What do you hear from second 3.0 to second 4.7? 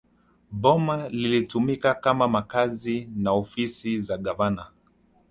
na ofisi za gavana